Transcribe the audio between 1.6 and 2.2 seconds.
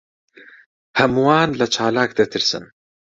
چالاک